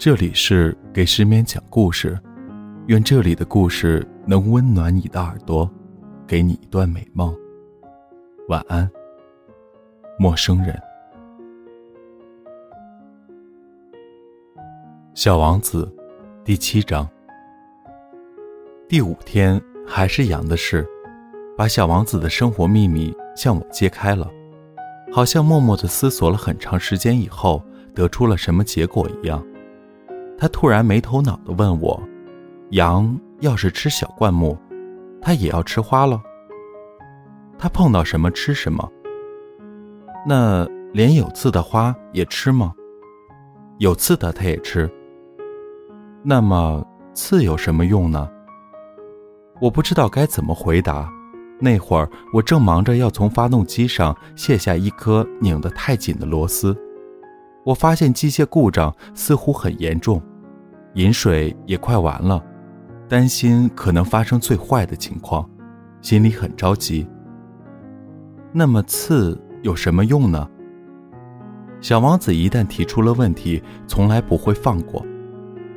[0.00, 2.18] 这里是给失眠讲故事，
[2.86, 5.70] 愿这里的故事能温暖你的耳朵，
[6.26, 7.36] 给你一段美梦。
[8.48, 8.90] 晚安，
[10.18, 10.74] 陌生人。
[15.12, 15.94] 小王子，
[16.46, 17.06] 第七章。
[18.88, 20.88] 第五天还是羊的事，
[21.58, 24.30] 把小王子的生活秘密向我揭开了，
[25.12, 27.62] 好像默默的思索了很长时间以后，
[27.94, 29.46] 得出了什么结果一样。
[30.40, 32.02] 他突然没头脑的问我
[32.72, 34.56] ：“羊要是吃小灌木，
[35.20, 36.18] 它也要吃花了？
[37.58, 38.90] 它碰到什么吃什么？
[40.26, 42.72] 那连有刺的花也吃吗？
[43.76, 44.90] 有刺的它也吃。
[46.22, 48.26] 那么刺有什么用呢？”
[49.60, 51.06] 我不知道该怎么回答。
[51.58, 56.74] 那会儿我正忙着要从发动机上卸下一颗拧得太紧的螺丝，
[57.62, 60.18] 我发现机械故障似乎很严重。
[60.94, 62.44] 饮水也快完了，
[63.08, 65.48] 担心可能发生最坏的情况，
[66.02, 67.06] 心里很着急。
[68.52, 70.48] 那么刺有什么用呢？
[71.80, 75.04] 小王子一旦提出了问题，从来不会放过。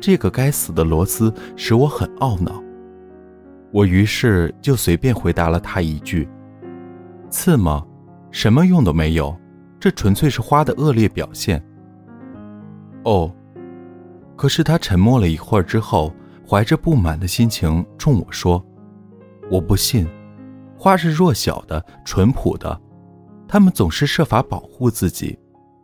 [0.00, 2.62] 这个该死的螺丝使我很懊恼。
[3.72, 6.28] 我于是就随便回答了他一句
[7.28, 7.84] ：“刺吗？
[8.30, 9.36] 什么用都没有，
[9.78, 11.60] 这纯粹是花的恶劣表现。”
[13.04, 13.34] 哦。
[14.40, 16.10] 可是他沉默了一会儿之后，
[16.48, 18.64] 怀着不满的心情冲我说
[19.52, 20.08] ：“我不信，
[20.78, 22.80] 花是弱小的、淳朴的，
[23.46, 25.38] 他们总是设法保护自己，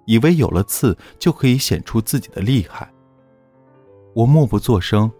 [0.06, 2.90] 以为有了刺就可以显出自己的厉害。”
[4.16, 5.12] 我默不作声。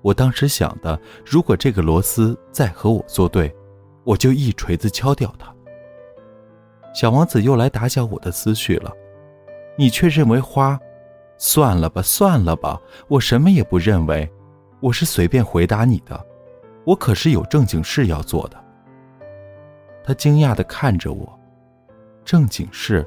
[0.00, 3.54] 我当时想的，如果这个螺丝再和我作对，
[4.02, 5.54] 我就一锤子敲掉它。
[6.94, 8.90] 小王子又来打搅我的思绪了。
[9.76, 10.80] 你却认为花？
[11.38, 14.28] 算了吧，算了吧，我什么也不认为，
[14.80, 16.26] 我是随便回答你的，
[16.84, 18.64] 我可是有正经事要做的。
[20.04, 21.38] 他惊讶地看着我，
[22.24, 23.06] 正经事。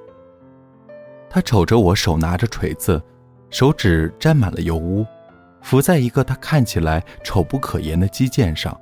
[1.29, 3.01] 他瞅着我手拿着锤子，
[3.49, 5.05] 手指沾满了油污，
[5.61, 8.79] 浮在一个他看起来丑不可言的肌腱上。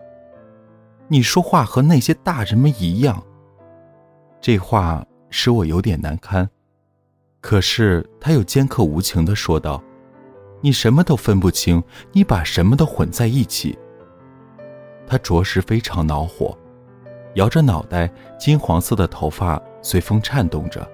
[1.07, 3.23] 你说话和那些大人们一样，
[4.39, 6.47] 这话使我有点难堪。
[7.41, 9.81] 可是他又尖刻无情的说道
[10.61, 13.77] ：“你什么都分不清，你把什么都混在一起。”
[15.07, 16.55] 他着实非常恼火，
[17.35, 20.85] 摇着脑袋，金黄色的头发随风颤动着。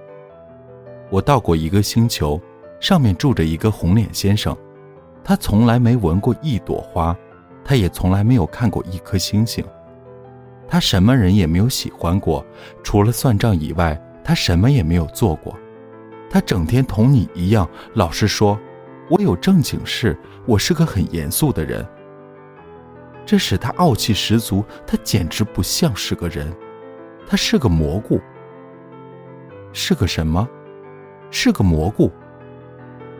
[1.09, 2.39] 我到过一个星球，
[2.79, 4.55] 上面住着一个红脸先生，
[5.23, 7.15] 他从来没闻过一朵花，
[7.63, 9.65] 他也从来没有看过一颗星星，
[10.67, 12.45] 他什么人也没有喜欢过，
[12.83, 15.57] 除了算账以外，他什么也没有做过。
[16.29, 18.59] 他整天同你一样，老实说，
[19.09, 21.85] 我有正经事，我是个很严肃的人。
[23.25, 26.53] 这使他傲气十足，他简直不像是个人，
[27.27, 28.19] 他是个蘑菇。
[29.71, 30.47] 是个什么？
[31.31, 32.11] 是个蘑菇。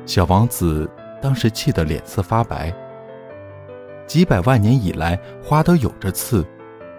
[0.06, 0.90] 小王子
[1.22, 2.74] 当时气得脸色发白。
[4.06, 6.46] 几百万年以来，花都有着刺，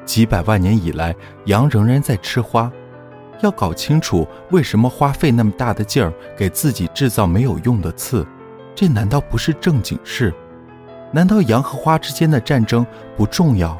[0.05, 1.15] 几百万年以来，
[1.45, 2.71] 羊仍然在吃花。
[3.41, 8.27] 要搞清楚为什么花费那么大的劲儿给自己制造没有用的刺，
[8.75, 10.33] 这难道不是正经事？
[11.13, 12.85] 难道羊和花之间的战争
[13.17, 13.77] 不重要？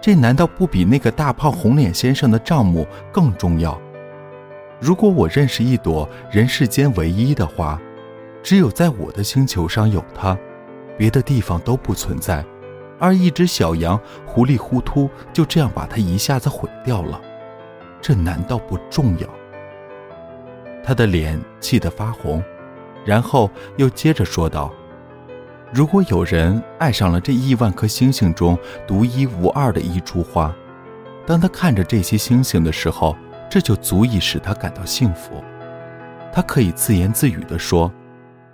[0.00, 3.78] 这难道不比那个大胖红脸先生的账目更重要？
[4.78, 7.80] 如果我认识一朵人世间唯一的花，
[8.42, 10.38] 只有在我的星球上有它，
[10.96, 12.44] 别的地方都不存在，
[12.98, 17.20] 而一只小羊糊里糊涂就这样把它一下子毁掉了。
[18.00, 19.28] 这难道不重要？
[20.84, 22.42] 他的脸气得发红，
[23.04, 24.72] 然后又接着说道
[25.74, 28.56] ：“如果有人爱上了这亿万颗星星中
[28.86, 30.54] 独一无二的一株花，
[31.26, 33.16] 当他看着这些星星的时候，
[33.50, 35.42] 这就足以使他感到幸福。
[36.32, 37.92] 他可以自言自语地说：‘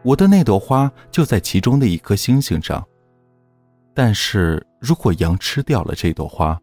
[0.03, 2.83] 我的那朵花就在其中的一颗星星上。’
[3.95, 6.59] 但是如果羊吃掉了这朵花，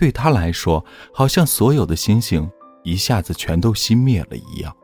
[0.00, 0.82] 对他来说，
[1.12, 2.50] 好像所有的星星
[2.84, 4.74] 一下子全都熄灭了一样，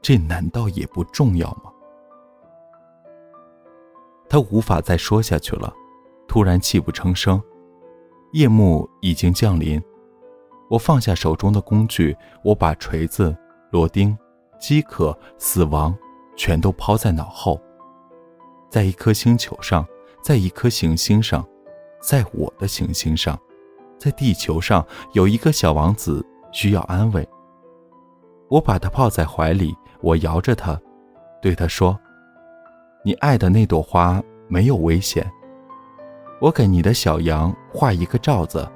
[0.00, 1.72] 这难道也不重要吗？
[4.28, 5.74] 他无法再说下去了，
[6.28, 7.42] 突然泣不成声。
[8.32, 9.82] 夜幕已经降临，
[10.70, 13.36] 我放下手中的工具，我把锤子、
[13.72, 14.16] 螺钉、
[14.60, 15.92] 饥渴、死亡
[16.36, 17.60] 全都抛在脑后。
[18.70, 19.84] 在一颗星球上，
[20.22, 21.44] 在一颗行星上，
[22.00, 23.36] 在我的行星上。
[23.98, 27.26] 在地球上有一个小王子需要安慰。
[28.48, 30.78] 我把他抱在怀里，我摇着他，
[31.40, 31.98] 对他说
[33.04, 35.28] ：“你爱的那朵花没有危险。
[36.40, 38.68] 我给你的小羊画一个罩子，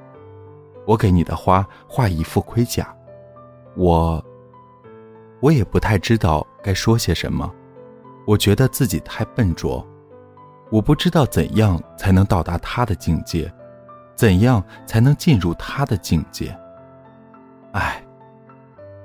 [0.87, 2.93] 我给你的花画一副盔甲。
[3.75, 4.23] 我，
[5.39, 7.49] 我也不太知道该说些什么。
[8.25, 9.85] 我觉得自己太笨拙，
[10.71, 13.51] 我不知道怎样才能到达他的境界，
[14.19, 16.53] 怎样才能进入他的境界。
[17.71, 18.03] 唉，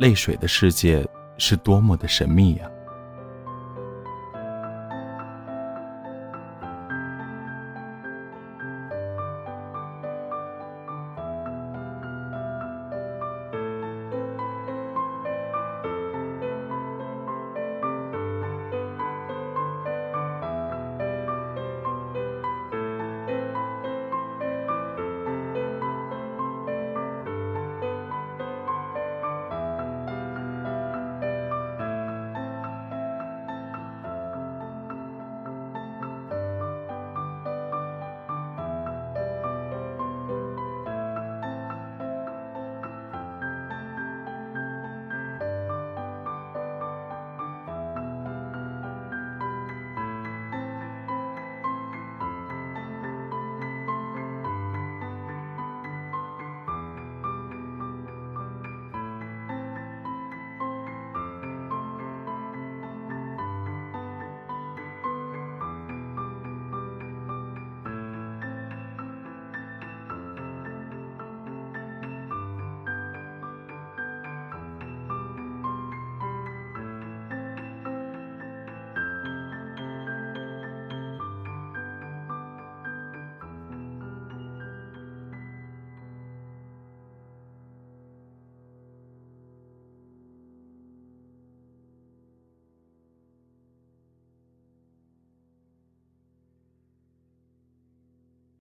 [0.00, 1.08] 泪水的世界
[1.38, 2.68] 是多么的神秘呀！